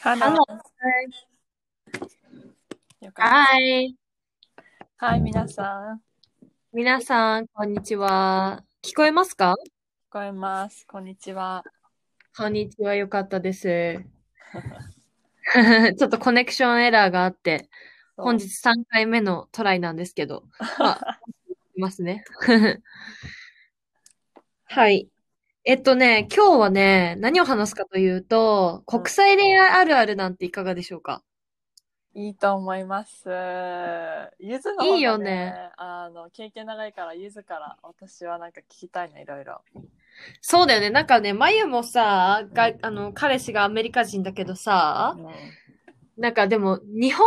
[0.00, 0.36] Hello.
[3.00, 3.22] よかった。
[3.22, 3.96] はい。
[4.96, 6.00] はい、皆さん。
[6.72, 8.62] 皆さん、こんにちは。
[8.84, 9.56] 聞こえますか？
[9.56, 10.86] 聞こえます。
[10.86, 11.64] こんにちは。
[12.36, 12.94] こんにちは。
[12.94, 13.98] よかったです。
[15.98, 17.68] ちょっとコネクションエラーがあって、
[18.16, 20.44] 本日3回目のトライなんですけど、
[20.78, 21.20] まあ、
[21.74, 22.24] い ますね。
[24.66, 25.08] はい。
[25.70, 31.22] えっとね、今日はね、何を話すかというと、うん国際恋愛あるあるなんていかがでしょうか？
[32.14, 33.28] いいと思います。
[34.38, 39.60] ゆずのね、いいよねあの、経験長いから、ゆずから私はなんか聞きたいな、いろいろ。
[40.40, 40.88] そうだよね。
[40.88, 45.18] なんかね、まゆもさ、が、あの、彼氏がアメリカ人だけどさ、
[46.16, 47.26] なんかでも、日本、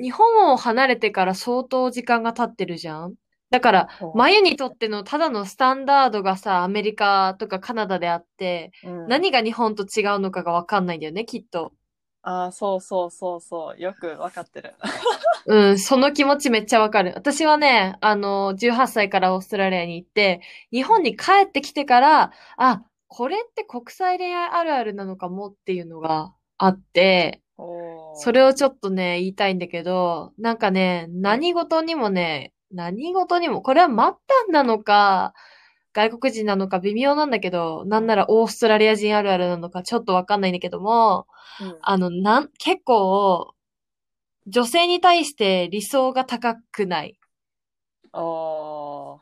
[0.00, 3.14] 日本を離れてから相当時間が経ってるじゃん
[3.54, 11.72] だから、そうまゆにとってのただのスタンダードがさ、アメリカとかカナダであって、うん、何が日本と違うのかがわかんないんだよね、きっと。
[12.22, 13.80] ああ、そうそうそうそう。
[13.80, 14.74] よくわかってる。
[15.46, 17.12] うん、その気持ちめっちゃわかる。
[17.14, 20.40] 私はね、あの、18歳からオーストラリアに行って、
[20.72, 27.40] 日本に帰ってきてから、あ、これって国際恋愛あるあるなのかもっていうのがあって、
[28.16, 34.18] それをちょっとね、言いたいんだけど、なんかね、何事にもね、何事にも、これは末端
[34.50, 35.34] なのか、
[35.92, 41.26] 外国人なのか微妙なんだけど、なんならオーストラリア人あるあるなのかちょっとわかんないんだけども、
[41.60, 43.54] うんあの、なん、結構、
[44.46, 47.18] 女性に対して理想が高くない。
[48.12, 49.20] おー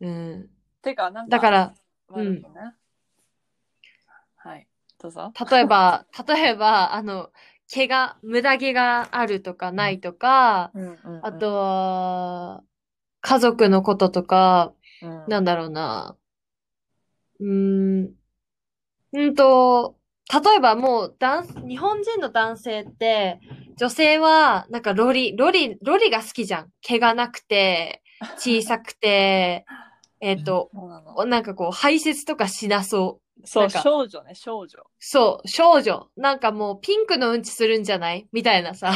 [0.00, 0.50] うん。
[0.82, 1.74] てか、なんか、だから、
[2.08, 2.42] 悪いね。
[4.36, 4.66] はい。
[5.00, 5.32] どうぞ。
[5.50, 7.30] 例えば、例えば、あの、
[7.72, 12.62] 毛が、無駄毛があるとかないとか、うんうんうんあとは、
[13.20, 14.72] 家族のこととか、
[15.02, 16.16] うんなんだろうな。
[17.40, 18.14] うーん。
[19.12, 19.96] うんと、
[20.32, 23.40] 例えばもう、男、日本人の男性って、
[23.76, 26.72] 女性は、なんかロリ、ロリ、ロリが好きじゃん。
[26.80, 28.02] 毛がなくて、
[28.38, 29.64] 小さくて、
[30.20, 30.70] えっと、
[31.26, 33.25] なんかこう、排泄とかしなそう。
[33.44, 34.78] そう、少女ね、少女。
[34.98, 36.08] そう、少女。
[36.16, 38.26] なんかもうピンクのうんちするんじゃない？
[38.32, 38.92] みたいなさ。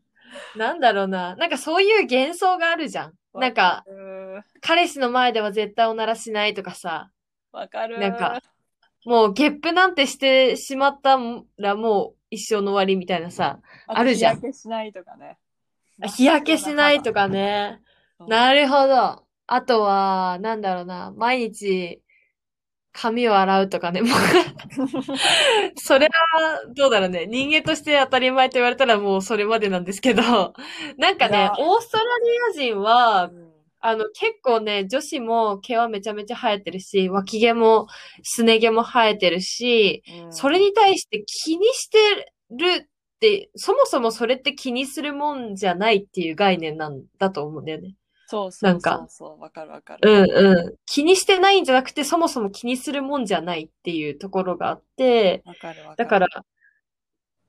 [0.56, 1.36] なんだろうな。
[1.36, 3.14] なんかそういう幻想があるじゃん。
[3.34, 7.10] なんか、わ彼氏の前では絶対おならしないとかさ。
[7.52, 7.98] わかる。
[7.98, 8.40] なんか、
[9.04, 11.18] もうゲップなんてしてしまった
[11.58, 13.60] らもう一生の終わりみたいなさ。
[13.86, 15.38] あるじゃん日焼けしないとかね。
[16.16, 17.80] 日焼けしないとかね。
[18.18, 18.28] うん。
[18.28, 19.24] なるほど。
[19.46, 21.12] あとは、なんだろうな。
[21.16, 22.02] 毎日、
[22.96, 24.00] 髪を洗うとかね。
[24.00, 24.10] もう
[25.76, 26.10] それは、
[26.74, 27.26] どうだろうね。
[27.26, 30.22] 人間として当たり前と言われたらもうそれまでなんですけど、
[30.96, 32.04] なんかね、オーストラ
[32.54, 37.86] リア人はう、んあの、結構ね、女子も毛はめちゃめちゃ生えてるし、脇毛も、
[38.22, 41.98] すね毛も生えてるし、うんそれに対して気にして
[42.50, 42.86] るっ
[43.20, 47.94] て、そもそもそれって気にするもんじゃないっていう概念なんだと思うんだよね。
[48.28, 50.26] そうそうなんかそうわかるわかうる。
[50.26, 50.74] んうん。
[50.86, 55.96] 気にしてないんじゃなくて、そもそも気にするもんじゃないっていうところがあって、わかるわかる。
[55.96, 56.26] だから、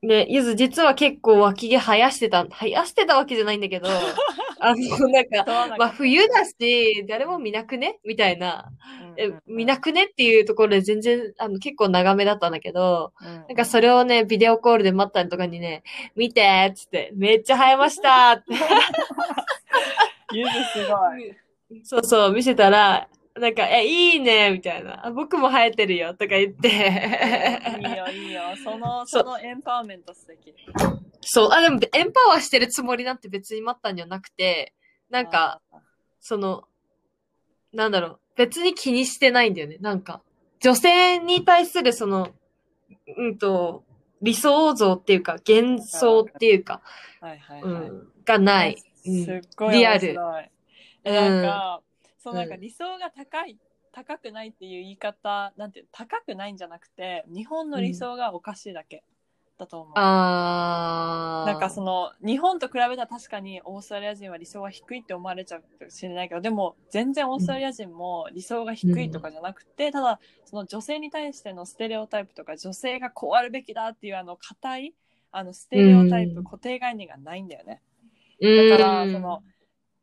[0.03, 3.87] ね、ゆず実は結構脇毛生やしてた、生やしてたわけじゃないんだけど、
[4.59, 7.99] あの、なんか、まあ冬だし、誰も見なくね？
[8.05, 8.71] みたいな、
[9.17, 15.83] えうんうんうん見なくねっていうところで全然、あの、結構長めだったんだけど、うんうんなんかそれをね、ビデオコールで待ったりとかにね、
[16.15, 18.45] 見てーっつって、めっちゃ生えましたーって。
[20.33, 21.83] ゆずすごい。
[21.83, 23.07] そうそう、見せたら、
[23.39, 25.05] なんか、え、いいね、みたいな。
[25.05, 26.69] あ僕も生えてるよ、とか言っいいて。
[27.97, 28.41] よ、いいよ。
[28.63, 30.55] その、そのエンパワーメント素敵。
[31.21, 34.73] そう、あ、でも、エンパワーしてるつもりなんて別に待ったんじゃなくて、
[35.09, 35.61] なんか、
[36.19, 36.63] その、
[37.73, 39.77] なんだろう、別に気にしてないんだよね。
[39.79, 40.21] なんか、
[40.59, 42.29] 女性に対するその、
[43.17, 43.83] うんと、
[44.21, 46.81] 理想像っていうか、幻想っていうか、
[47.21, 47.61] はいはい。
[47.61, 48.83] うん、がない。
[49.07, 49.25] うん。
[49.25, 50.13] すっごいリアル。
[50.13, 51.81] なんか、
[52.17, 52.61] そうなんかうん。
[52.61, 53.57] 理想が高い、
[53.91, 59.03] 高くないっていう言い方、なんていうの高くないんじゃなくて、日本の理想がおかしいだけ
[59.57, 59.93] だと思う。
[59.95, 61.51] あー。
[61.51, 74.93] なんかその日本と比べたら確かにオーストラリア人は理想が低いって思われちゃうかもしれないけどでも全然オーストラリア人も理想が低いとかじゃなくて、ただその女性に対してのステレオタイプとか女性がこうあるべきだっていうあの硬い
[75.31, 76.43] あのステレオタイプ、うん。
[76.43, 77.81] 固定概念がないんだよね。
[78.39, 79.43] うん、だからその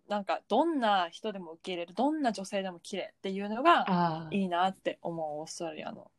[0.08, 6.10] なんかどんな人でも受け入れるどんな女性でも綺麗っていうのがいいなって思うオーストラリアの。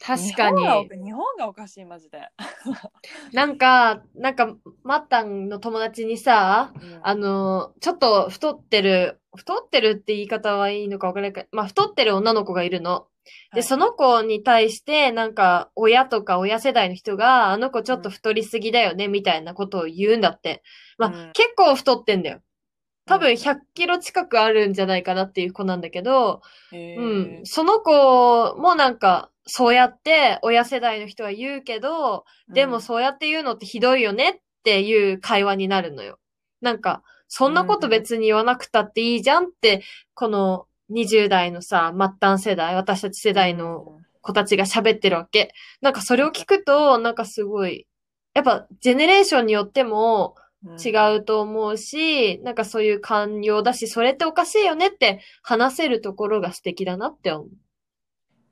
[0.00, 0.62] 確かに
[1.04, 1.12] 日。
[1.12, 2.22] 本がおかしいマジで。
[3.34, 13.08] なんか、なんか、マッタンの友達にさ、うんあの、ちょっと太ってる、太ってるって言い方はいいのかわからないか、まあ、太ってる女の子がいるの。
[13.54, 20.62] で、その子に対して、なんか、親とか親世代の人が、あの子ちょっと太りすぎだよね、みたいなことを言うんだって。
[20.98, 22.40] まあ、うん結構太ってんだよ。
[23.06, 26.42] 多分うん100キロ近くあるんじゃないかなっていう子なんだけど、
[26.72, 27.46] へうーん。
[27.46, 36.18] その子もなんか、そうやって親世代の人は言うけど、でもそうやって言うのってひどいよねっていう会話になるのよ。
[36.60, 39.82] なんか、そんなこと別に言わなくたっていいじゃんって、
[40.14, 45.52] この20代のさ、末端世代、私たち世代の子たちが喋ってるわけ。
[45.80, 47.86] なんかそれを聞くと、なんかすごい、
[48.34, 50.36] やっぱジェネレーションによっても
[50.84, 57.48] 違うと思うし、なんかそういう寛容だし、それっておかしいよねって話せるところが素敵だなって思う。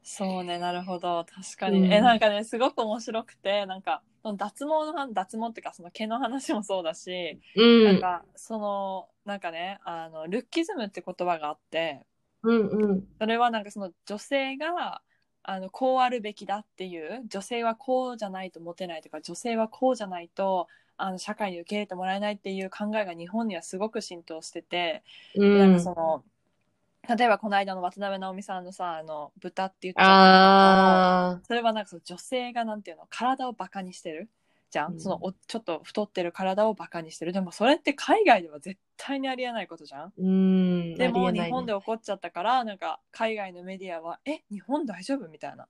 [0.03, 1.27] そうね、なるほど。
[1.27, 1.81] 確かに。
[1.81, 4.03] うんえ、なんかね、すごく面白くて、なんか、
[4.37, 7.85] 脱毛の話、脱毛っていうか、その毛の話もそうだし、うん。
[7.85, 12.07] なんか、その、なんかね、あの、ルッキズムって言葉があって、
[12.43, 13.05] うんうん。
[13.19, 15.03] それはなんかその女性が、
[15.43, 25.03] あの、こうあるべきだっていう、女性はこうじゃないとモテないとか、女性はこうじゃないと、あの、社会に受け入れてもらえないっていう考えが日本にはすごく浸透してて、
[25.35, 25.81] うんなんか。
[25.81, 26.25] その、
[27.17, 34.29] 例えばこの間の渡辺直美さんのさ、あの、豚って言ったあそれはなんかその女性がなんていうの体をバカにしてる
[34.71, 35.01] じゃん、うん。
[35.01, 37.33] そのおちょっと太ってる体をバカにしてる。
[37.33, 40.09] でもそれって海外では絶対にありえないことじゃん？
[40.09, 40.13] ー。
[40.19, 40.95] うん。
[40.97, 45.29] でも日本で起こっちゃったからなんか海外のメディアはえ日本大丈夫？
[45.29, 45.67] みたいな。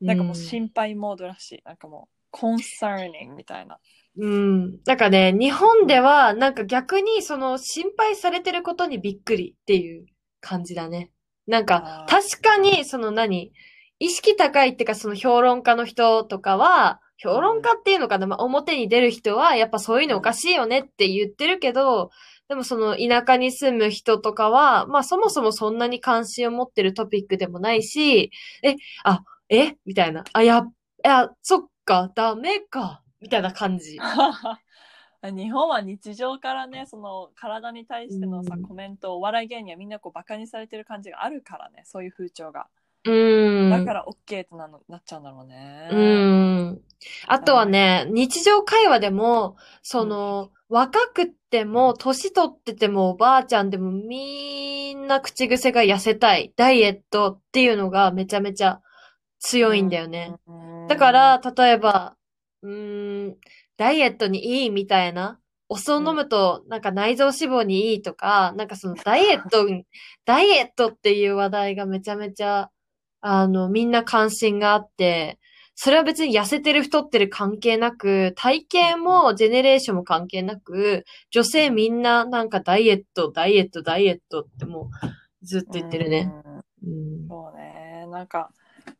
[0.00, 1.62] なんかもう心配モードらしい。
[1.64, 3.78] なんかもうコンサーニングみたいな。
[4.18, 4.78] うん。
[4.84, 10.06] なんかね、日本では、なんか逆にその心配されてることにびっくりっていう
[10.40, 11.10] 感じだね。
[11.46, 13.52] なんか確かにその何？
[13.98, 22.10] 意識高いっていうかその評論家の人とかは、評論家っていうのかな、まあ、表に出る人は、やっぱそういうのおかしいよねって言ってるけど、
[22.48, 28.30] でもその田舎に住む人とかは、まあそもそもそんなに関心を持ってるトピックでもないし、
[28.62, 29.76] え、あ、え？
[29.84, 30.24] みたいな。
[30.32, 30.58] あ、や、
[31.04, 33.02] いや、そっか、ダメか。
[33.20, 33.98] みたいな感じ。
[35.22, 42.68] 日本は日常からねその体に対してのさうんコメントお笑い芸人はみんなこうバカにされてる感じがあるからねそういう風潮が
[43.06, 43.70] うん。
[43.70, 46.80] だから OK ってなのなっちゃうんだろうねうん。
[47.26, 58.80] あとはね、日常会話でも、その、若くっても、年取ってても、おばあちゃんでも、みんな口癖が痩せたい、ダイエットっていうのがめちゃめちゃ
[59.38, 60.34] 強いんだよね。
[60.46, 62.16] うんだから、例えば、
[62.62, 63.36] うーん、
[63.76, 69.66] ダイエットにいいみたいな、お酢を飲むと、なんか内臓脂肪にいいとか、なんかそのダイエット、
[70.24, 72.70] ダイエットっていう話題がめちゃめちゃ、
[73.28, 75.40] あの、みんな関心があって、
[75.74, 84.90] それは別に痩せてる太ってる関係なく、体型もジェネレーションも関係なく、女性みんななんかダイエット、ダイエット、ダイエットっても
[85.42, 86.30] うずっと言ってるね。
[86.84, 87.28] うんうん。
[87.28, 88.06] そうね。
[88.08, 88.50] なんか、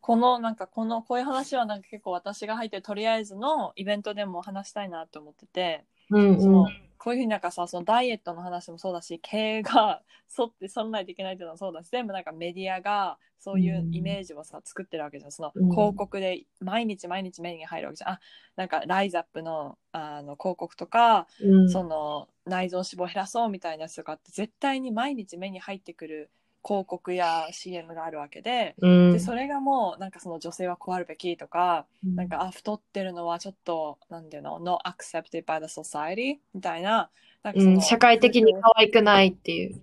[0.00, 6.85] この、なんかこの、こういう話はなんか結構私が入ってるとりあえずのイベントでも話したいなと思ってて、うんそのうん。
[6.98, 10.02] こういうふうになんかさ、そのダイエットの話もそうだし、経営が
[10.38, 15.32] 沿って沿わないといけないっていうのもそうだし、全部なんかメディアがそういうイメージをさ、作ってるわけじゃん。
[15.32, 18.10] そのうん広告で毎日毎日目に入るわけじゃん。
[18.14, 18.20] あ、
[18.56, 26.30] なんかライズアップのあの広告とか、うんその内臓脂肪を減らそうみたいなやつとかって絶対に毎日目に入ってくる
[26.66, 37.10] 広告や CM があるわけで、うんでそれがもうなんかその女性はこうあるべきとか、なんかあ太ってるのはちょっとなんていうの not accepted by the society みたいな
[37.44, 39.80] なんかその、うん、社会的に可愛くないっていう。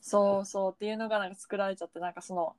[0.00, 2.54] そうそうっていうのがなんか作られちゃってなんかその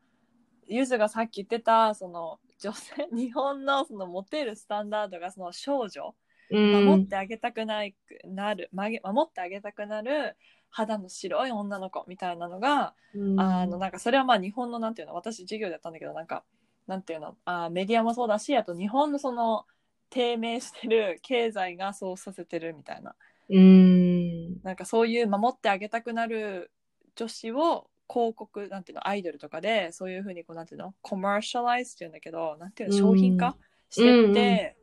[0.67, 6.15] ゆずがさっき言ってたその女性日本のそのモテるスタンダードがその少女
[6.51, 6.85] うん。
[6.85, 7.95] 守ってあげたくない
[8.25, 10.35] なる、まげ守ってあげたくなる
[10.69, 13.39] 肌の白い女の子みたいなのが、うん。
[13.39, 16.43] あのなんかそれはまあ日本のなんていうの私授業でやったんだけどなんか
[16.87, 19.65] なんていうのあメディアもそうだしあと日本のその
[20.09, 23.15] 低迷してる経済がそうさせてるみたいな。
[23.49, 24.61] うん。
[24.63, 26.71] なんかそういう守ってあげたくなる
[27.15, 33.55] 女子を広告なんていうのアイドルとかでそういうふうにこうなんていうのコマーシャライズっていうんだけどなんていうの商品化
[33.89, 34.75] してって、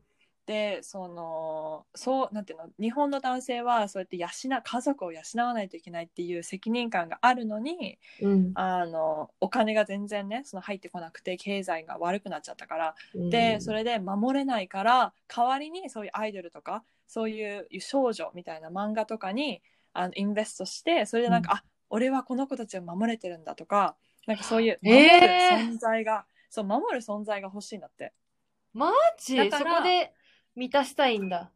[0.47, 4.29] でそのそうなんていうの日本の男性はそうやって養
[4.63, 8.53] 家族を養わないといけないっていう責任感があるのにうん。
[8.55, 12.95] あのお金が全然ねその入ってこなくて経済が悪くなっちゃったから。
[13.15, 19.63] でそれで守れないから代わりにそういうアイドルとかそういう少女みたいな漫画とかに
[19.93, 25.71] あのインベストしてそれでなんか、あ俺はこの子たちを守れてるんだとかなんかそういう守るえー。
[25.71, 28.13] 存在が、そう守る存在が欲しいんだって。
[28.75, 29.37] マジ？
[29.51, 30.13] そこで
[30.57, 31.53] 満たしたいんだ。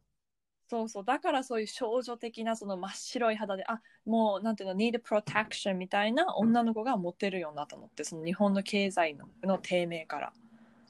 [0.69, 1.05] そうそう。
[1.05, 10.33] だからそういう少女的なその真っ白い肌で、あ、もうなんていうの、need protection みたいな女の子がモテるようになったのって、その日本の経済のの低迷から。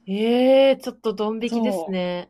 [0.06, 2.28] ええちょっとドン引きですね。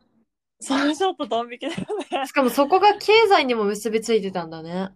[0.60, 1.74] そう、ちょっとドン引きだよ
[2.12, 2.26] ね。
[2.26, 4.90] しかもそこが経済にも結びついてたんだね。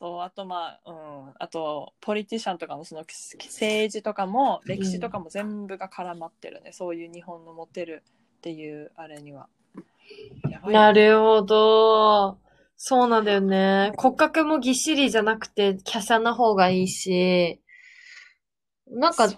[0.00, 0.92] そう、あとまあ、う
[1.30, 6.72] ん、あと、ポリティシャンとかのその政治とかも、歴史とかも全部が絡まってるね。
[6.72, 8.02] そういう日本のモテる
[8.38, 9.48] っていうあれには。
[10.66, 12.38] なるほど。
[12.76, 13.92] そうなんだよね。
[13.96, 17.60] 骨格もぎっしりじゃなくて、華奢な方がいいし、
[18.88, 19.28] なんか、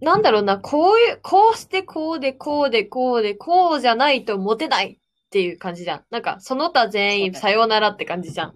[0.00, 6.04] なんだろうな、こういう、こうしてこうでこうでこうでこうじゃないとモテないっていう感じじゃん。
[6.10, 8.54] なんか、その他全員さようならって感じじゃん。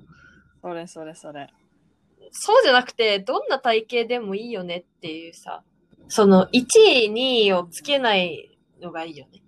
[0.62, 1.48] それそれそれ。
[2.30, 5.62] そうじゃなくて、どんな体型でもいいよねっていうさ、
[6.08, 9.43] その1位、2位をつけないのがいいよね。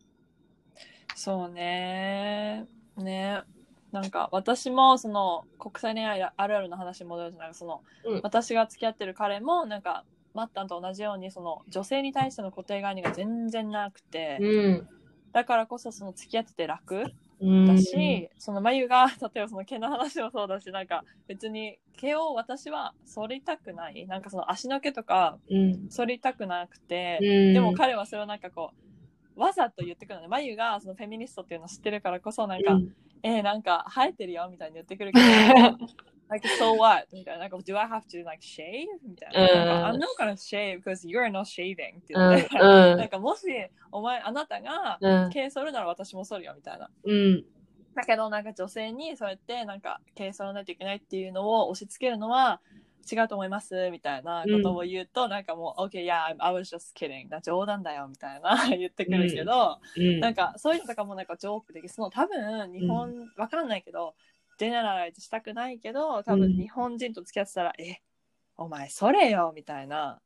[1.19, 2.67] そうね。
[2.99, 3.43] ね。
[3.91, 10.05] なんか私もその国際恋愛あるあるの話に戻るとなんかその、うん私が付き合ってる彼もなんか
[10.35, 14.89] マッタンと同じようにその女性に対しての固定概念が全然なくて、うん。
[15.33, 17.05] だからこそその付き合ってて楽
[17.41, 17.67] うん。
[17.67, 25.89] だし、その眉が例えばその毛の話もそうだしなんか別に毛を私は剃りたくないなんかその足の毛とかうん。
[25.89, 27.55] 剃りたくなくて、うん。
[27.55, 28.86] でも彼はそれをなんかこう
[29.37, 32.93] わざと言ってくるのがそのフェミニストっていうのを知ってるからこそなんか、うん。
[33.23, 37.07] えー、なんか生えてるよみたいに言ってくるけどなんか so what?
[37.13, 37.41] みたいな。
[37.43, 38.87] なんか do I have to like shave?
[39.09, 39.67] みたいな,、うん。
[39.67, 42.97] なんか I'm not gonna shave because you're not shaving ってうん言って、うん。
[42.99, 43.47] なんかもし
[43.93, 45.31] お前あなたがうん。
[45.31, 46.91] 毛剃るなら私も剃るよみたいな。
[47.05, 47.45] うん。
[47.95, 52.61] だけどなんか女性にそうやってなんか毛剃らないといけないっていうのを押し付けるのは
[53.11, 60.21] 違うと思いますみたいなことを言うと、なんかもう OK yeah I was just kidding な冗談だよみたいな 言ってくるけど、うん。
[60.21, 64.15] なんかそういうのとかもなんかジョーク的その多分日本、わかんないけど
[64.59, 66.57] ジェネライズしたくないけど多分うん。
[66.57, 68.01] 日本人と付き合ってたら、え
[68.57, 70.21] お前それよみたいな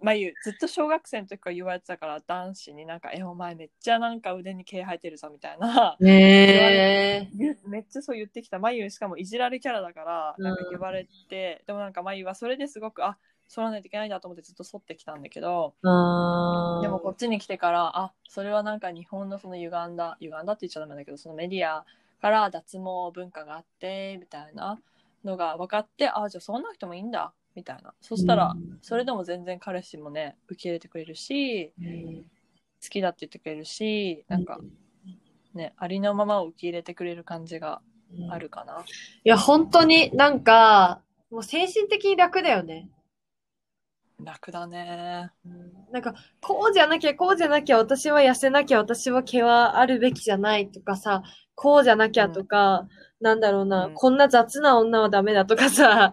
[0.00, 5.96] まあずっと小学生の時から言われてたから男子になんかえお前めっちゃなんか腕に毛生えてるぞみたいな。
[6.00, 7.30] ね
[7.66, 8.58] めっちゃそう言ってきた。
[8.58, 13.16] まゆしかもいじられキャラだからうんなんか言われて、でもなんかまゆはそれですごくあ
[13.48, 21.84] 剃らないといけないんだと思ってずっと剃ってきたんだけど、でもこっちに来てからあそれはなんか日本のその歪んだ歪んだって言っちゃダメだけどそのメディア
[22.20, 24.80] から脱毛文化があってみたいな
[25.24, 27.92] のが分かってあじゃあそんな人もいいんだみたいな。
[28.00, 28.78] そしたら、うん。
[28.82, 31.72] それでも全然彼氏もね受け入れてくれるし
[32.82, 34.60] 好きだって言ってくれるしなんか
[35.54, 37.80] ねありのままを受け入れてくれる感じが
[38.30, 38.84] あるかな。
[39.24, 42.88] いや、本当になんか、もう精神的に楽だよね。
[44.22, 45.30] 楽だね。
[45.92, 51.22] なんか、こうじゃなきゃ、こうじゃなきゃ、私は痩せなきゃ、私は毛はあるべきじゃないとかさ、
[51.54, 52.88] こうじゃなきゃとか、
[53.20, 53.94] なんだろうな、うん。
[53.94, 56.12] こんな雑な女はダメだとかさ、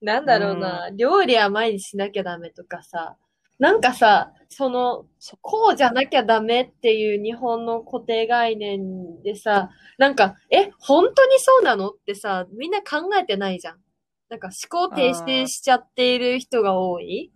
[0.02, 3.16] なんだろうな、料理は毎日しなきゃダメとかさ、
[3.58, 5.06] なんかさ、その、
[5.40, 13.80] こうじゃなきゃダメっていう日本の固定概念でさ、なんか、え、本当にそうなのってさ、みんな考えてないじゃん。
[14.28, 17.32] なんか思考停止しちゃっている人が多い。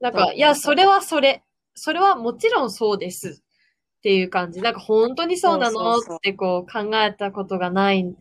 [0.00, 1.42] なんか、いや、それはそれ。
[1.74, 3.42] それはもちろんそうです。
[3.98, 4.62] っていう感じ。
[4.62, 8.14] なんか本当にそうなのってこう考えたことがない、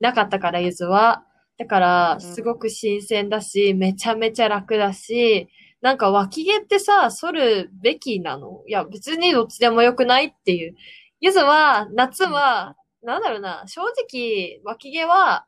[0.00, 1.24] なかったから、ゆずは。
[1.58, 2.20] だから、うん。
[2.20, 5.48] すごく新鮮だし、めちゃめちゃ楽だし、
[5.80, 8.62] なんか脇毛ってさ、剃るべきなの？
[8.66, 10.74] いや、別にどっちでもよくないっていう。
[11.20, 15.46] ゆずは、夏は、なんだろうな、正直、脇毛は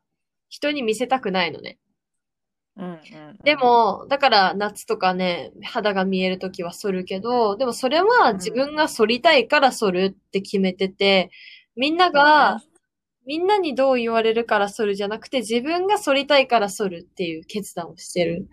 [0.48, 1.78] 人に見せたくないのね。
[2.76, 2.94] うんうんう
[3.32, 3.38] ん。
[3.44, 11.30] で、も、だから夏とかね、肌が見えるときは剃るけど、でもそれは自分が剃りたいから剃るって決めてて、
[11.76, 12.60] みんなが、
[13.30, 18.48] みんなにどう言われるから剃るじゃなくて、自分が剃りたいから剃るっていう決断をしてる。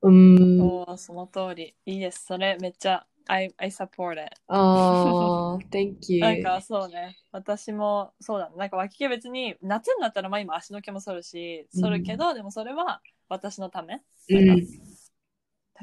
[0.00, 0.62] うーん。
[0.62, 1.74] おーその通り。
[1.84, 2.24] いいです。
[2.24, 4.30] それめっちゃ、I, I support it.
[4.46, 6.20] あー、thank you.
[6.20, 7.18] なんかそうね。
[7.32, 8.56] 私もそうだね。
[8.56, 14.00] なんか脇毛別に夏になったらまあ今足の毛も剃るし、剃るけど、でもそれは私のため。
[14.30, 14.66] うん。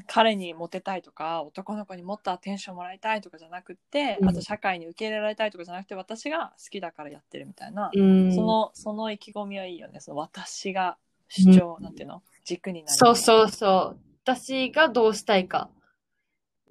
[0.07, 4.29] 彼にモテたいとか男の子にもっとアテンションもらいたいとかじゃなくって、うん。
[4.29, 8.35] あと社会に受け入れられたいとかじゃなくて私が好きだからやってるみたいな、うん。
[8.35, 9.99] そのその意気込みはいいよね。
[9.99, 10.97] その私が
[11.27, 12.21] 主張、なんていうの？
[12.43, 13.99] 軸になるそうそうそう。
[14.23, 15.69] 私がどうしたいか。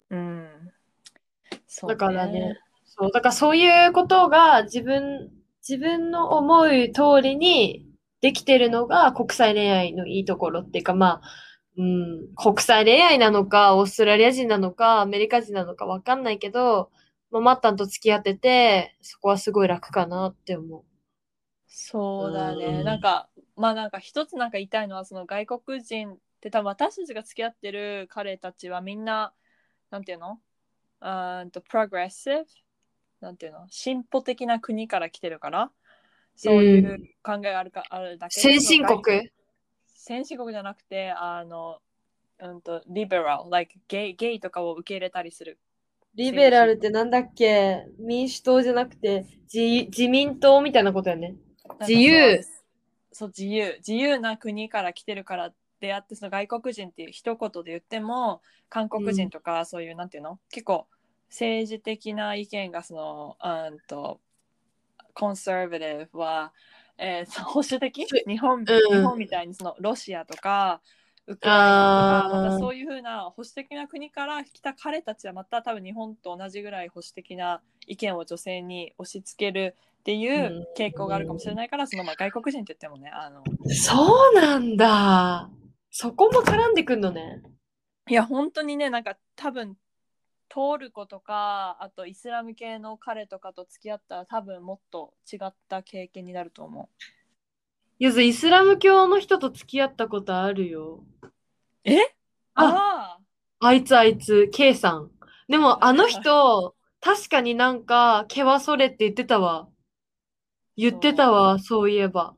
[0.09, 0.47] うん。
[1.67, 5.29] そうだからね、そう、だからそういうことが自分、
[5.67, 7.85] 自分の思う通りに
[8.21, 11.27] できてるのが国際恋愛のいいところっていうか、まあ、
[11.77, 16.89] うん、国際恋愛なのか、オーストラリア人なのか、アメリカ人なのかわかんないけど、
[17.31, 20.85] まあ、マッタンと付き合ってて、そこはすごい楽かなって思
[21.67, 22.83] そうだね、うん。
[22.85, 23.27] なんか
[23.57, 29.33] まあなんか一つなんか言いたいのはその外国人って多分私たちが付き合ってる彼たちはみんな
[29.91, 30.39] なんていうの？
[31.01, 32.45] うーんとプログレッシブ
[33.19, 33.67] なんていうの？
[33.69, 35.71] 進歩的な国から来てるから
[36.37, 39.29] そういう考えがあるか、あるだけで先進国？
[40.07, 41.79] 先進国じゃなくてあの
[42.37, 45.57] うんとリベラル like ゲイゲイとかを受け入れたりする。
[46.13, 47.87] リベラルってなんだっけ？
[47.97, 51.33] 民主党じゃなくて自自民党みたいなことやね。
[51.81, 52.39] 自由。
[53.11, 53.73] そう自由。
[53.77, 60.37] 自由な国から来てるからであってその外国人っていう一言で言っても韓国人とかそういう、なんていうの？
[60.51, 60.85] 結構
[61.29, 64.21] 政治的な意見がそのうんと
[65.15, 66.53] コンサーバティブは、
[66.97, 68.05] えー 保守的？
[68.27, 70.81] 日本,、うん日本みたいにそのロシアとか
[71.27, 85.49] ウクライナとかそういうふうな保守的な国から来た彼たちはまた多分日本と同じぐらい保守的な意見を女性に押し付けるっていう傾向があるかもしれないから、そのまあ外国人って言ってもねあのそうなんだ。
[85.89, 87.41] そこも絡んでくんのね。
[88.07, 89.75] いや本当にねなんか多分
[90.55, 96.89] トルコとかあとイスラム系の彼とかと付き合ったら多分もっと違った経験になると思
[97.99, 101.03] ゆず、イスラム教の人と付き合ったことあるよ。
[101.23, 101.29] う。
[101.83, 101.97] え？
[102.53, 103.19] あ
[103.59, 105.11] ああいつあいつ、K さん。
[105.49, 109.67] でもあの人、確かになんか、毛はそれって言ってたわ。
[110.77, 112.33] 言ってたわ、そういえば。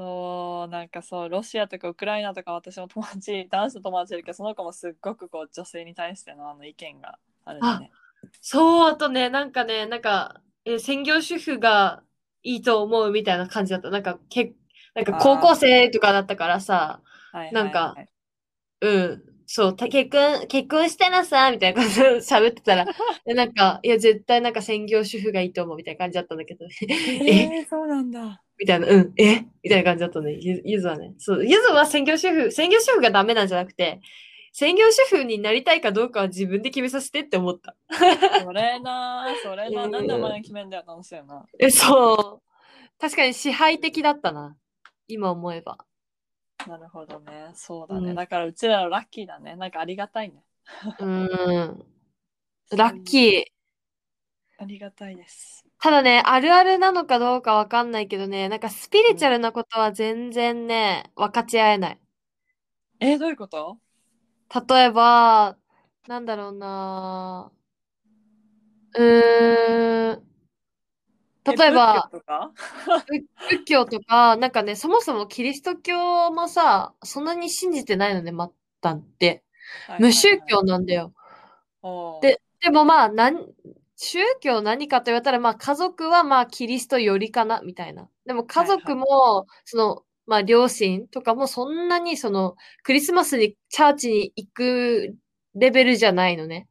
[0.00, 7.90] そうなんかそうロシアとかウクライナとか私も友達男子の友達いるけどその子もすっごくこう女性に対してのあの意見があるね。
[8.40, 12.02] そう、あとね、なんかね、なんか、え専業主婦が
[12.42, 13.90] いいと思うみたいな感じだった。
[13.90, 14.54] なんか、け
[14.94, 17.02] なんか高校生とかだったからさ、
[17.32, 17.96] はいはいはいなんか
[18.80, 19.22] うん。
[19.46, 22.86] そう、た結婚、結婚したらさ、みたいな感じで喋ってたら、
[23.26, 26.88] でなんか、いや、絶対なんか専業主婦がいいと思うみたいな感じだったんだけど、え
[27.58, 28.42] えー、そうなんだ。
[28.60, 29.46] みたいな、うん、え？
[29.62, 30.32] みたいな感じだったね。
[30.38, 31.14] ゆゆずはね。
[31.18, 34.00] そう、ゆずは専業主婦、専業主婦がダメなんじゃなくて、
[34.52, 37.74] 専業主婦になりたいかどうかは自分で決めさせてって思った。
[38.44, 41.46] それなそれなうんなんでお前が決めんだよ楽しいよな。
[41.58, 42.98] え、そう。
[42.98, 44.56] 確かに支配的だったな。
[45.08, 45.78] 今思えば。
[46.66, 47.50] なるほどね。
[47.54, 48.10] そうだね。
[48.10, 49.56] うんだからうちらはラッキーだね。
[49.56, 50.44] なんかありがたいね。
[50.98, 51.86] うーん。
[52.76, 53.44] ラッキー。
[54.58, 55.64] ありがたいです。
[55.82, 62.00] ただね、あるあるなのかどうかわかんないけどね、なんかスピリチュアルなことは全然ね、分かち合えない。
[63.00, 63.78] えー、どういうこと？
[64.68, 65.56] 例えば、
[66.06, 67.50] なんだろうな
[68.94, 70.22] うーん。
[71.44, 72.52] 例えば、仏教とか？
[73.48, 79.44] 仏教とか、なんかね、そもそもキリスト教もさ、そんなに信じてないのね、まったんって。
[79.98, 81.14] 無宗教なんだよ。
[81.82, 83.46] よで、でもまあ、なん、
[84.02, 88.08] 宗教何かと言われたら、まあ家族はまあキリストよりかな、みたいな。
[88.24, 95.16] でも家族も、その、まあ両親とかもそんなにその、クリスマスにチャーチに行く
[95.54, 96.66] レベルじゃないのね。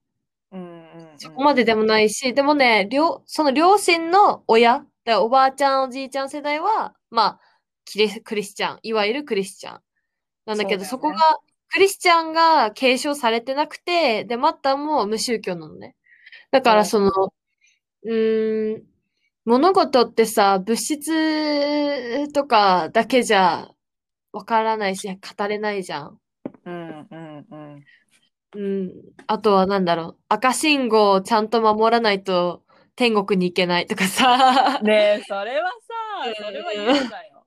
[1.18, 7.40] そこまででもないし、でもね、両、その両親の親、だおばあちゃん、おじいちゃん世代は、まあ、
[7.86, 9.82] キリスクリスチャン、いわゆるクリスチャン。
[10.48, 11.18] なんだけど、そねこが、
[11.72, 15.96] クリスチャンが継承されてなくて、で、マッタンも無宗教なのね。
[16.52, 17.12] だから、その、
[18.04, 18.84] うーん、
[19.46, 23.70] 物事ってさ、物質とかだけじゃ
[24.32, 26.20] わからないし、語れないじゃん。
[26.66, 27.86] うんうんうん。
[28.56, 28.92] うん。
[29.28, 30.18] あとはなんだろう。
[30.30, 32.64] 赤信号をちゃんと守らないと
[32.96, 34.80] 天国に行けないとかさ。
[34.84, 37.46] ねえ、それはさ、それは言うんだよ。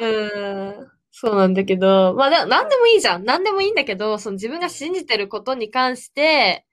[0.00, 0.90] うん。
[1.12, 3.24] そうなんだけど、まあ、ななんでもいいじゃん。
[3.24, 6.64] なんでもいいんだけど、その自分が信じてることに関して、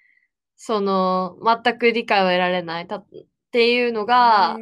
[0.57, 3.05] その、全く理解を得られないたっ
[3.51, 4.57] ていうのが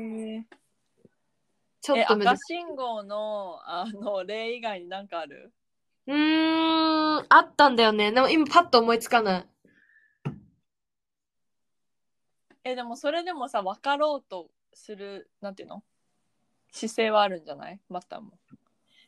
[1.81, 2.43] ちょっと難しい。
[2.47, 5.53] 信号のあの例以外に何かある？
[6.07, 8.11] うーん、あったんだよね。
[8.11, 9.45] でも今パッと思いつかない。
[12.63, 15.83] え、でもそれでもさ、分かろうとする、なんていうの？
[16.71, 17.79] 姿勢はあるんじゃない？
[17.89, 18.33] またも。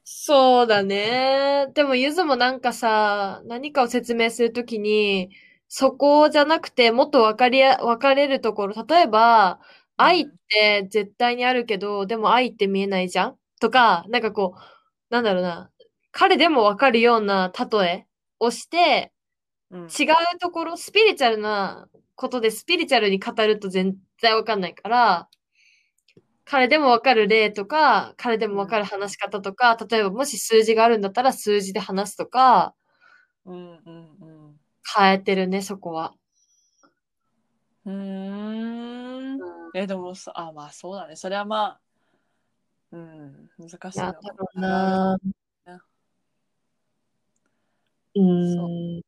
[0.03, 1.67] そうだね。
[1.73, 5.31] でも、ゆずもなんかさ、何かを説明するときに、
[5.71, 8.85] そこじゃなくて、もっと分かりや、分かれるところ。
[8.87, 9.59] 例えば、
[9.97, 13.37] 愛って絶対にあるけど、でも愛って見えないじゃん？
[13.59, 14.59] とか、なんかこう、
[15.13, 15.69] なんだろうな。
[16.11, 18.07] 彼でも分かるような例え
[18.39, 19.11] をして、
[19.71, 25.29] うん、違うところ、スピリチュアルなことでスピリチュアルに語ると全然わかんないから、
[26.45, 32.75] 彼でもわかる例とか、彼でもわかる話し方とか、例えばもし数字があるんだったら数字で話すとか、
[33.45, 34.17] うんうん
[34.95, 36.13] 変えてるね、そこは。
[37.85, 39.39] うーん。
[39.73, 41.15] え、でもさ、あ、まあそうだね。
[41.15, 41.79] それはまあ、
[42.91, 44.21] うん、難しいのか
[44.55, 45.17] な
[48.15, 49.01] うん。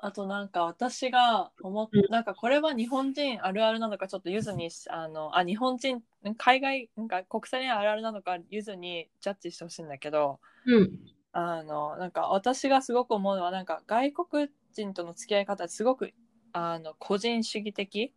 [0.00, 6.00] あとなんか私が思っうんなんかこれは日本人あるあるなのかちょっとゆずにあのあ日本人
[6.36, 10.90] 海外なんか国際恋愛あるあるなのかゆずにジャッジしてほしいんだけどうん。
[11.32, 16.12] あのなんか私がすごく思うのはなんか外国人との付き合い方すごく
[16.52, 18.12] あの個人主義的？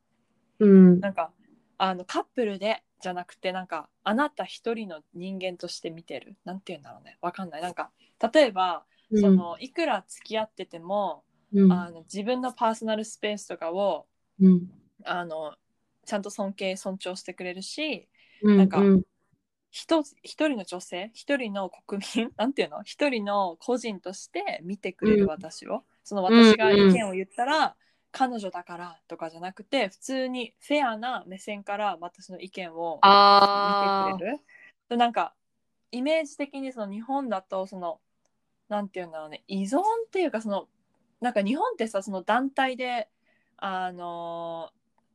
[0.60, 1.00] うん。
[1.00, 1.32] なんか
[1.78, 6.36] あのカップルでじゃなくてなんかあなた一人の人間として見てる？
[6.46, 7.18] なんて言うんだろうね。
[7.22, 7.62] わかんない。
[7.62, 7.92] なんか
[8.34, 11.72] 例えばそのいくら付き合ってても、うん。
[11.72, 14.08] あの自分のパーソナルスペースとかを
[14.40, 14.68] うん。
[15.04, 15.56] あの
[16.06, 18.08] ちゃんと尊敬尊重してくれるし
[18.44, 18.58] うん。
[18.58, 19.04] なんかうん。
[19.74, 21.12] 一人の女性？
[21.14, 22.30] 一人の国民？
[22.36, 22.84] なんていうの？
[22.84, 27.76] 一人の個人として見てくれる私を、その私が意見を言ったら、
[28.12, 34.40] 彼女だからとかじゃなくて普通にフェアな目線から私の意見をあ見てくれる。
[34.90, 35.34] でなんか
[35.92, 38.00] イメージ的にその日本だとその
[38.68, 40.68] なんていうんだろうね依存っていうかその
[41.22, 43.08] なんか日本ってさその団体で
[43.58, 44.72] あの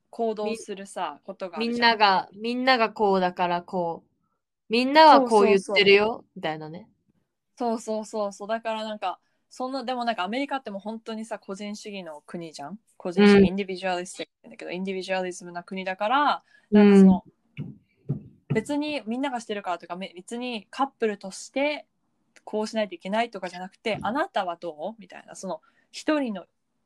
[0.08, 4.10] 行動するさことがみんなが、みんながこうだからこう。
[4.68, 6.88] みんなはこう言ってるよ、みたいなね。
[7.56, 8.48] そうそうそうそう。
[8.48, 12.78] だからなんかそんなでもなんかアメリカってもう本当にさ個人主義の国じゃん？
[12.96, 16.90] 個人主義、うんインディビジュアリスティックってんだけどインディビジュアリズムな国だからうなん。
[16.92, 17.06] かそん。
[17.06, 17.24] の、
[18.52, 21.86] 別にみんながしてるからとかめ別にカップルとして
[22.44, 25.00] こうしないといけないとかじゃなくてあなたはどう？
[25.00, 26.44] みたいなその一人の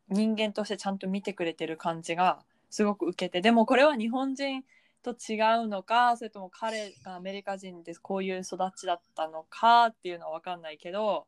[0.09, 3.41] 人間としてちゃんと見てくれてる感じがすごく受けて。
[3.41, 4.65] でもこれは日本人
[5.03, 11.27] と違うのかそれとも彼がアメリカ人でこういう育ちだったのかっていうのは分かんないけど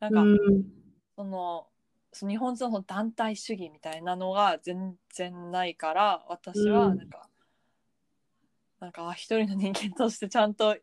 [0.00, 0.36] なんか、うん
[1.16, 1.66] その
[2.12, 7.28] その日本人の団体主義みたいなのが全然ないから私はなんか、
[8.80, 10.76] なんかあ一人の人間としてちゃんと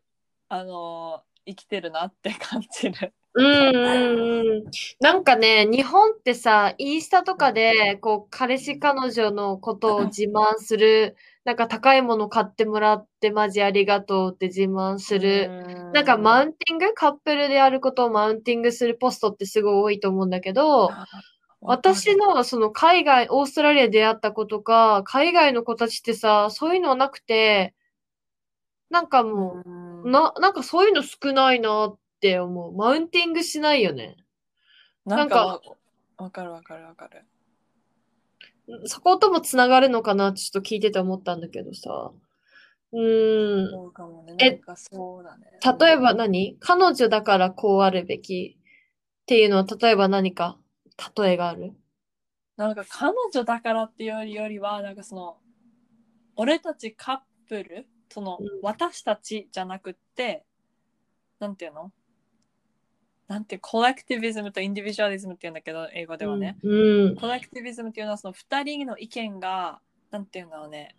[0.48, 3.12] あの生きてるなって感じる。
[3.34, 4.64] うんうんうん。
[5.00, 15.52] なんかね、日本ってさ、インスタとかで、こう、彼氏彼女のことを自慢する、なんか高いもの買ってもらってマジありがとうって自慢する。
[15.92, 20.96] なんかマウンティング、カップルであることをマウンティングするポストってすごい多いと思うんだけど、
[21.60, 27.74] 私のその海外、オーストラリアで出会った子とか、海外の子たちってさ、そういうのはなくて、
[28.90, 29.62] なんかも
[30.04, 32.72] う、なな、なんかそういうの少ないなって思う。
[32.76, 34.16] マウンティングしないよね。
[35.04, 35.60] なんか
[36.16, 37.24] わかるわかるわかる。
[38.84, 42.12] そこともつながるのかなちょっと聞いてて思ったんだけどさ。
[42.92, 43.70] うーん。
[43.70, 44.34] そうかもね。
[44.38, 45.46] えなんかそうだね。
[45.78, 46.56] 例えば何？
[46.60, 50.58] 彼女だからこうあるべきっていうのは、例えば何か？
[51.16, 51.72] 例えがある？
[52.56, 55.38] なんか彼女だからっていうよりよりはなんかその
[56.36, 60.44] 俺たちカップルその、うん私たちじゃなくって
[61.38, 61.92] なんていうの？
[63.28, 67.16] なんてコレクティビズムとインディビジュアリズムっていうんだけど英語ではね、うん。
[67.16, 70.96] コレクティビズムっていうのはその2人の意見がなんていうんだろうね。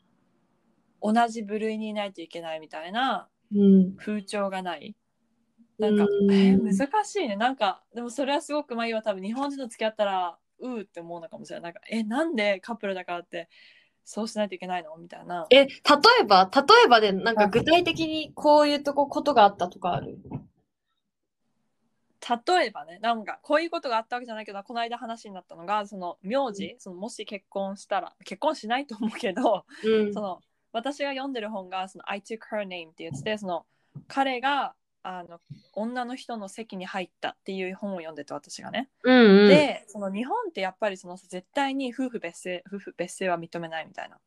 [1.01, 3.95] 同じ部類にいないといけないみたいなうん。
[3.95, 4.95] 風潮がない。
[5.79, 6.31] なんか、うん。
[6.31, 7.35] えー難しいね。
[7.35, 11.71] なんかでもそれはすごくまあいいわ多分日本人と付き合ったらうーって思うのかもしれない。
[11.73, 13.49] なんかえなんでカップルだからって
[14.05, 14.95] そうしないといけないの？
[14.97, 15.47] みたいな。
[15.51, 15.69] え、例
[16.21, 20.17] えば、例えばで、なんか具体的にこういうとこ、ことがあったとかある？
[22.27, 30.21] 例えばねなんかこういうことがあったわけじゃないけどこの間話になったのがその名字、そのもし結婚したら結婚しないと思うけど、うんそ。
[30.21, 33.65] の私が読んでる本がその I took her name って言ってその
[34.07, 35.39] 彼があの
[35.73, 39.47] 女の人の席に入ったっていう本を読んでて私がね、うんうん。
[39.47, 44.17] でその日本ってやっぱりその絶対に夫婦別姓夫婦別姓は認めないみたいな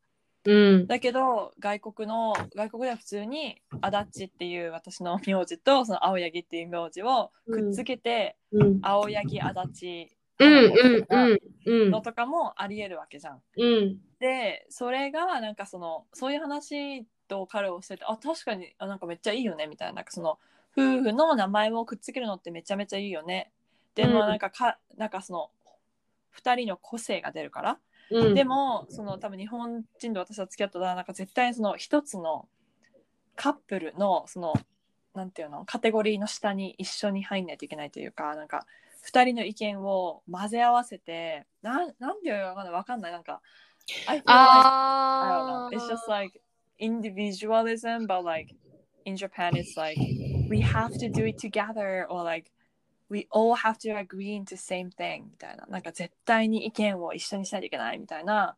[0.45, 0.87] うん。
[0.87, 8.79] だけど外国の外国では普通に足立っていう私の名字とその青柳っていう名字をくっつけて、うん。
[8.83, 10.17] 青柳足立
[11.67, 13.43] のとかもありえるわけじゃん。
[13.57, 20.39] うんでそれがなんかそのそういう話と彼をしててあ確かにあなんかめっちゃいいよねみたいななんかその
[20.77, 23.51] 夫婦の名前をくっつけるのってめちゃめちゃいいよね
[23.97, 25.51] でもうんなんかか、なんかその
[26.41, 27.79] 2人の個性が出るから、
[28.11, 28.35] うん。
[28.35, 32.49] でもその多分日本人と私は付き合ったらなんか絶対その一つの
[33.37, 34.55] カップルのその
[35.15, 38.67] なんていうのカテゴリーの下に一緒に入んないといけないというかなんか
[39.07, 43.41] 2人の意見を混ぜ合わせてななんでわかんないわかんないなんか
[44.07, 44.33] I don't know.
[44.35, 46.41] あ It's just like
[46.79, 48.55] individualism, but like
[49.05, 49.99] in Japan, it's like
[50.49, 52.51] we have to do it together, or like
[53.13, 55.67] we all have to agree into same thing みたいな。
[55.67, 58.57] なんか絶対に意見を一緒にしないといけないみたいな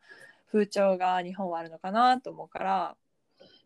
[0.53, 2.97] 風潮が日本はあるのかなと思うから。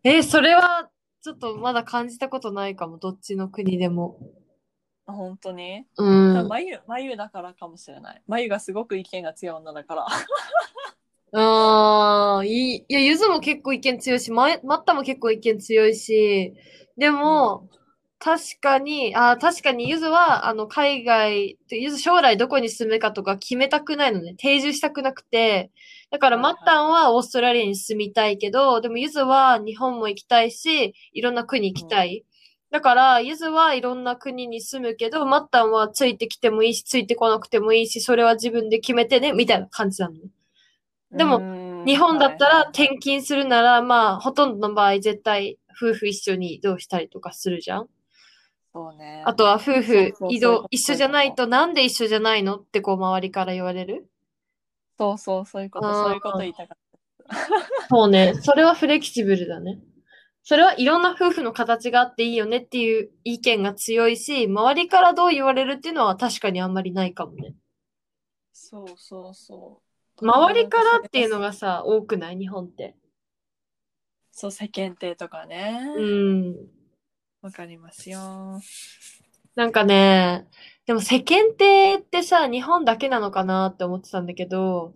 [0.03, 0.89] え、それは
[1.21, 4.17] ちょっとまだ感じたことないかも、どっちの国でも。
[5.05, 6.47] あ本当に、うん。
[6.47, 10.07] 眉眉だからかもしれない眉がすごく意見が強い女だから
[11.31, 12.75] ああ、いい。
[12.87, 16.55] いや、ゆずも結構意見強いし、ま、マッタも結構意見強いし、
[16.97, 17.69] でも、
[18.21, 24.35] 確かに、あー確かにゆずは、あの、海外、ゆず将来どこに住むかとか決めたくないのね。
[24.37, 25.71] 定住したくなくて。
[26.11, 32.25] だから、マッタンはオーストラリアに住みたいけど、でもゆずは日本も行きたいし、いろんな国行きたい。
[32.71, 40.21] だから、ゆずはいろんな国に住むけど、マッタンはついてきてもいいし、ついてこなくてもいいし、それは自分で決めてね、みたいな感じなのね。
[41.11, 47.89] でもも日本だったら転勤するなら、まあ、ほとんどの場合絶対夫婦一緒に移動したりとかするじゃん。
[48.71, 54.07] そうねあとは夫婦移動一緒じゃないとなんで一緒じゃないのってこう周りから言われる？
[54.97, 56.77] そうそうそういうことそういうこと言いたかっ
[57.89, 58.33] そうね。
[58.41, 59.79] それはフレキシブルだね。
[60.43, 67.51] それはいろんな夫婦の形があっていいよねっていう意見が強いし、周りからどう言われるっていうのは確かにあんまりないかもね。
[67.51, 67.55] た
[68.53, 69.81] そうそうそ
[70.21, 72.37] う周りからっていうのがさ、多くない？
[72.37, 72.95] 日本って。
[74.31, 76.55] そう世間体とかねうん。
[77.41, 78.59] わかりますよ。
[79.55, 80.47] なんかね、
[80.85, 84.93] でも世間体ってさ、日本だけなのかなって思ってたんだけど、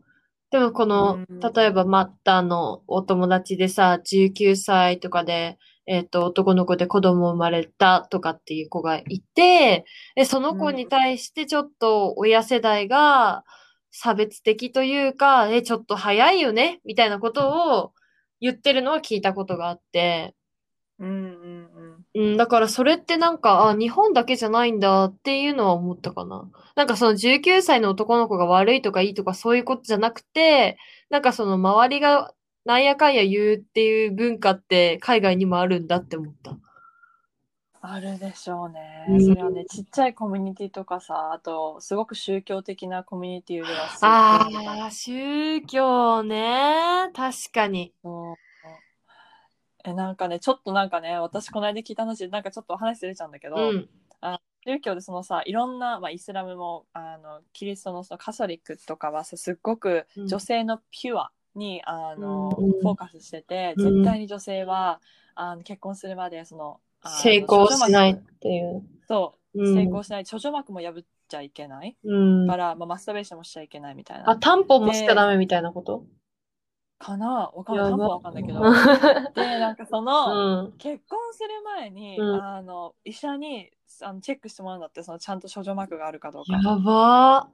[0.51, 1.39] でもこの、うん。
[1.39, 13.43] 例えばマッタのお友達でさ、19歳とかで、えっと、男の子で子供生まれたとかっていう子がいて、で、その子に対してちょっと親世代が
[13.91, 17.93] 差別的というか、え、ちょっと早いよねみたいなことを
[18.39, 20.35] 言ってるのは聞いたことがあって、
[20.99, 21.69] うんうん
[22.15, 26.49] うんうん、だからそれってなんか、あ、日本だけじゃないんだっていうのは思ったかな。
[26.75, 30.77] なんかその19歳の男の子が悪いとかいいとかそういうことじゃなくて、
[31.09, 32.33] なんかその周りが
[32.65, 36.57] なんやかんや言うっていう文化って海外にもあるんだって思った。
[37.85, 47.09] あるでしょうねうんそれはねちっちゃいコミュニティとかさあとすごく宗教的なコミュニティではああ、宗教ね。
[47.13, 47.91] 確かに。
[48.01, 48.35] そう
[49.83, 53.89] えなんかねちょっとなんかね私この間聞いた話なんかちょっとお話ずれちゃうんだけど、うん。
[54.65, 60.27] 宗教でそのさいろんな、まあ、イスラムもあのキリストのそのカソリックとかはさすっごくうん。
[60.27, 62.71] 女性のピュアに、あのうん。
[62.79, 64.03] フォーカスしてて、うん。
[64.03, 65.01] 絶対に女性は
[65.35, 66.79] あの結婚するまでその
[67.21, 68.83] 成功しないっていう。
[69.05, 69.75] そう、うん。
[69.75, 70.25] 成功しない。
[70.25, 71.97] 処女膜も破っちゃいけない。
[72.01, 72.47] うん。
[72.47, 72.55] か。
[72.55, 74.37] ら、まあ、マスターベーションもしちゃいけないみたいあ、な。
[74.37, 76.05] タンポンもしちゃダメみたいなこと？
[77.03, 77.51] かな？
[77.53, 77.91] わかんない。
[77.91, 78.61] 分わかんないけど。
[78.61, 78.63] う
[79.35, 80.71] でなんかその、ん。
[80.77, 82.43] 結婚する前に、うん。
[82.43, 86.53] あの医者にあのチェックしてもらうんだってそのちゃんと処女膜があるかどうか。
[86.53, 87.49] やば。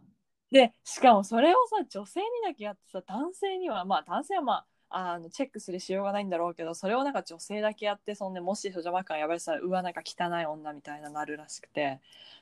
[0.51, 4.53] でしかもそれをさ女性にだけやってさ男性にはまあ男性はま
[4.89, 11.99] ああのチェックするしようがないんだろうけどそれをなんか女性だけやってそんでもし処女膜が破れてたらうわなんか汚い女みたいななるらしくて。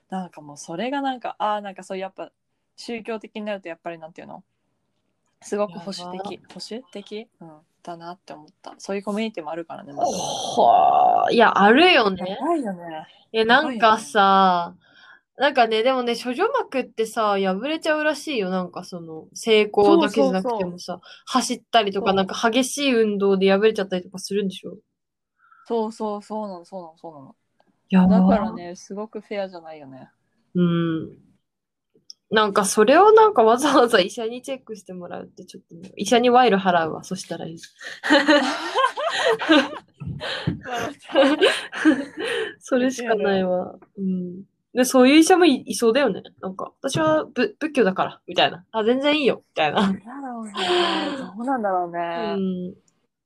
[0.09, 2.31] なんかもうそれがなんかああなんかそういうやっぱ
[2.77, 4.41] 宗教的になるとやっぱりなんていうの？
[5.41, 6.39] すごく保守的。
[6.53, 7.51] 保守的、うん、
[7.83, 8.75] だなって思った。
[8.77, 11.31] そういうコミュニティもあるからねまあ。
[11.31, 12.37] いや、あるよやね。
[12.41, 13.07] ばいよね。
[13.31, 14.75] え、なんかさ、
[15.37, 18.49] なんかね、でもね、処女膜ってさ、破れちゃうらしいよ。
[18.49, 24.77] なんかその、成功だけじゃなくてもさ、走ったりとか、なんか激しい運動で破れちゃったりとかするんでしょ？
[25.67, 28.29] そうそうそうなのそうなのそうなの。
[28.29, 30.09] だからねすごくフェアじゃないよね。
[30.55, 31.09] うん。
[32.29, 37.59] なんかそれをなんかわざわざ医者にチェックしてもらうってちょっとね、医者に賄賂払うわ、そしたらいい。
[42.59, 43.75] それしかないわ。
[43.97, 44.43] うん。
[44.73, 46.21] で、そういう医者もいいそうだよね。
[46.41, 48.65] なんか、私はぶ仏教だから、みたいな。
[48.71, 49.81] あ、全然いいよ、みたいな。
[49.81, 50.53] なんだろうね。
[51.17, 52.35] どうなんだろううね。
[52.35, 52.75] ん。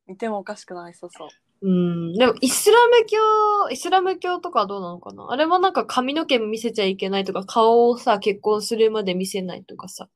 [0.07, 1.27] 見てもおかしくないそうそう。
[1.61, 2.13] うん。
[2.13, 5.31] でも、イスラム教、イスラム教とかはどうなのかな？
[5.31, 10.09] あれはなんか髪の毛見せちゃいけないとか、顔をさ、結婚するまで見せないとかさ、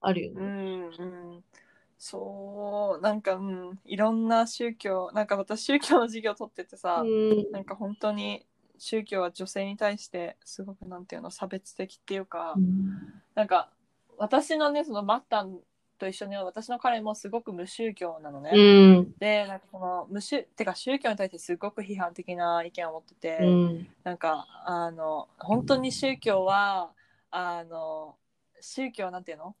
[0.00, 0.40] あるよね。
[0.40, 0.86] うんう
[1.38, 1.44] ん。
[1.98, 7.50] そう、なんか、うん、いろんな宗教、なんか私宗教の授業取っててさ、うん。
[7.50, 8.44] なんか本当に
[8.78, 12.56] 宗教は女性に対してすごくなんていうの差別的っていうか、
[13.34, 13.70] なんか
[14.16, 15.58] 私のねそのマッタン
[16.00, 18.50] と一緒に私の彼もすごく無宗教なのね。
[18.52, 18.60] う
[19.02, 19.14] ん。
[19.20, 23.88] でなんかその無宗てか宗教に対してすごく批判的な意見を持ってて、うん。
[24.02, 26.90] なんかあの本当に宗教は
[27.30, 28.16] あの
[28.60, 29.54] 宗教なんていうの？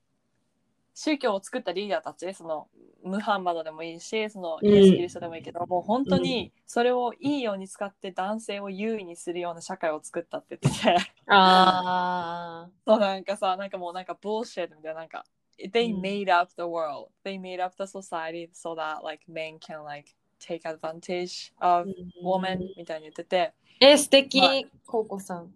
[0.92, 2.68] 宗教を作ったリーダーたちその
[3.04, 15.24] ムハンマドでもいいしそのイエス・キリストでもいいけど、もう本当にそれをいいように使って男性を優位にするような社会を作ったって言っててあ そうなんかさなんかもうなんか bullshit みたいななんか
[15.72, 17.10] they うん made up the world.
[17.24, 21.88] They made up the society so that like men can like take advantage of
[22.22, 24.40] woman みたいに言ってて、え、素敵。
[24.40, 25.52] はい、コウコさん。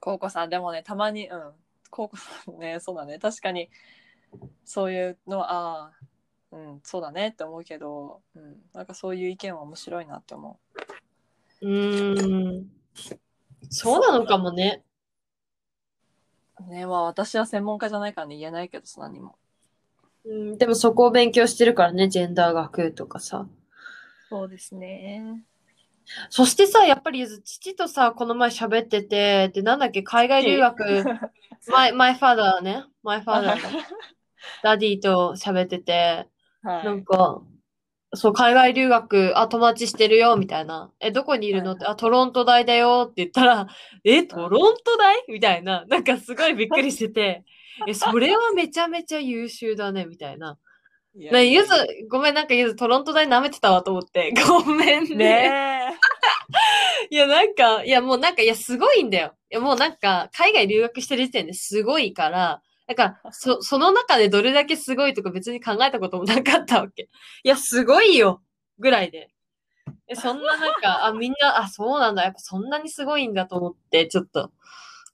[0.00, 0.50] コウコさん。
[0.50, 1.52] でもねたまにうん。
[1.90, 3.18] コウコさんねそうだね。
[3.18, 3.70] 確かに
[4.64, 5.92] そういうのはああ
[6.52, 10.58] うんそうだねって思うけど、うん、なんかそういう意見は面白いなって思
[11.60, 11.66] う。
[11.66, 12.70] ーん。
[13.70, 14.82] そうなのかもね。
[16.60, 19.36] うねまあ私は専門家じゃないからね言えないけどさ何も。
[20.26, 23.46] うん、でもそこを勉強してるからね、ジェンダー学とかさ。
[24.30, 25.44] そうですね。
[26.30, 31.04] そしてさ、やっぱりゆず父とさ、この前喋ってて、で、なんだっけ、海外留学、
[31.68, 33.60] マイ、マイファーダーね、マイファーダー、
[34.62, 36.26] ダディと喋ってて、
[36.62, 36.84] はい。
[36.84, 37.42] なんか、
[38.16, 40.90] そう、海外留学、あ、友達してるよ、みたいな。
[41.00, 41.72] え、どこにいるの？
[41.72, 43.66] って、あ、トロント大だよって言ったら、
[44.04, 45.24] え、トロント大？
[45.28, 45.84] みたいな。
[45.86, 47.44] なんかすごいびっくりしてて、
[47.86, 50.58] え、 それはめちゃめちゃ優秀だね、みたいな。
[51.16, 51.70] いやなゆず、
[52.08, 54.32] ごめん、なんかゆず、トロント大舐めてたわと思って。
[54.48, 55.14] ごめんね。
[55.14, 55.98] ね
[57.10, 59.34] いや、なんか、いや、もうなんか、いや、すごいんだよ。
[59.50, 67.08] いや、もうなんか、海外留学してる時点ですごいから、だから、 そ、その中でどれだけすごいとか別に考えたこともなかったわけ。
[67.42, 68.42] いや、すごいよ
[68.78, 69.30] ぐらいで。
[70.06, 72.24] え、そんななんか、あ、みんな、あ、そうなんだ。
[72.24, 74.52] やっぱそんなにすごいんだと思って、ちょっと、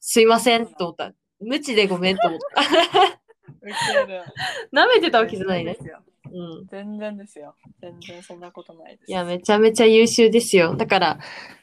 [0.00, 1.12] すいませんと思った。
[1.40, 2.62] 無知でごめんと思った。
[2.62, 3.20] え
[3.62, 4.22] ウケる
[4.72, 5.86] 舐めてたわけじゃないね全。
[5.86, 6.66] 然ですようん。
[6.66, 10.76] 全然ですよ全然そんなことないですいや、めちゃめちゃ優秀ですよ。
[10.76, 11.18] だから、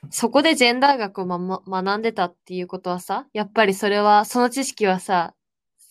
[0.09, 5.33] そこでジェンダー学を、まま、学んでたっていうことはさ、やっぱりそれは、その知識はさ、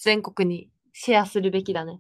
[0.07, 1.99] 全国にシェアするべきだね。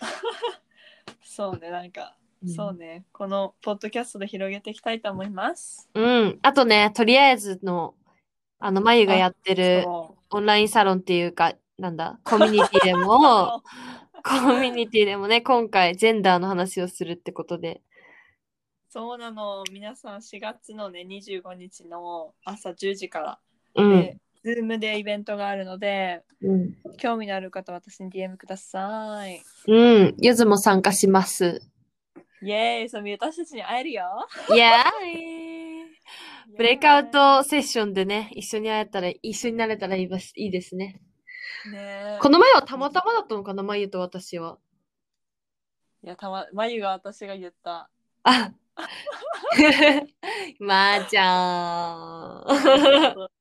[1.22, 6.38] そうねなんか、うんそうねこのポッドキャストで広げていきたいと思いますうん。
[6.40, 7.94] あとね、とりあえずの、
[8.58, 13.62] あの、まゆがやってるそオンラインサロンっていうか、なんだ、コミュニティでも、
[14.24, 17.82] コミュニティでもね、今回、ジェンダーの話をするってことで。
[18.88, 23.38] そうなの皆さん4月のね25日の朝10時から
[23.74, 24.20] うん。
[24.42, 26.74] で、Zoom でイベントがあるのでうん。
[26.98, 30.14] 興味のある方は私に DM くださいうん。
[30.18, 31.62] ゆずも参加します。
[32.42, 34.02] イエーイそう私たちに会えるよ
[34.48, 41.00] イエーイブレイクアウトセッションでね、一緒に会えたら、一緒になれたらいいですいいですね。
[41.70, 44.58] ねこの前はたまたまだったのかな、まゆと私は。
[46.02, 47.90] いやたままゆが私が言った
[48.22, 48.52] あ
[50.60, 52.44] まーちゃん。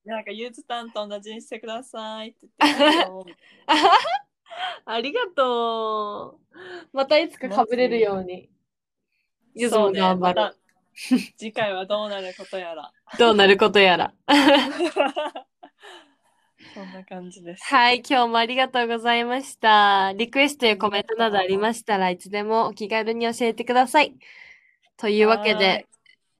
[0.05, 3.35] なんかゆうつたんと同じにしてくださいって言って
[4.85, 6.57] ありがとう。
[6.93, 8.49] またいつか被れるように。
[9.55, 10.41] ゆずも頑張る。
[10.41, 10.55] また
[11.37, 14.13] 次回はどうなることやらどうなることやら。
[16.73, 20.13] そんな感じですはい、今日もありがとうございました。
[20.15, 24.15] リクエストやコメントなどありましたらいつでもお気軽に教えてください。
[24.97, 25.87] というわけはで、